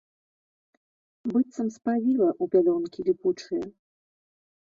[1.33, 3.63] Быццам спавіла ў пялёнкі ліпучыя.